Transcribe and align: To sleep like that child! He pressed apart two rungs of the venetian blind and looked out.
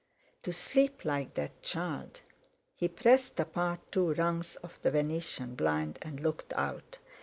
To 0.41 0.51
sleep 0.51 1.05
like 1.05 1.35
that 1.35 1.61
child! 1.61 2.21
He 2.75 2.87
pressed 2.87 3.39
apart 3.39 3.81
two 3.91 4.15
rungs 4.15 4.55
of 4.63 4.79
the 4.81 4.89
venetian 4.89 5.53
blind 5.53 5.99
and 6.01 6.19
looked 6.19 6.53
out. 6.53 6.97